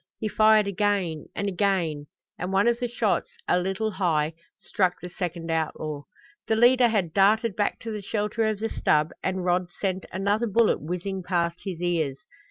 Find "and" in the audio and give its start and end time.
1.35-1.47, 2.39-2.51, 9.21-9.45